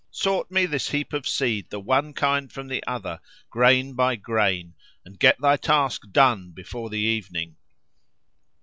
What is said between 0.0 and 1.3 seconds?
Sort me this heap of